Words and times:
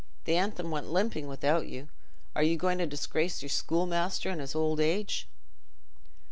The 0.23 0.35
anthem 0.35 0.71
went 0.71 0.89
limping 0.91 1.27
without 1.27 1.67
you. 1.67 1.87
Are 2.35 2.41
you 2.41 2.57
going 2.57 2.79
to 2.79 2.87
disgrace 2.87 3.43
your 3.43 3.49
schoolmaster 3.49 4.31
in 4.31 4.39
his 4.39 4.55
old 4.55 4.79
age?" 4.79 5.27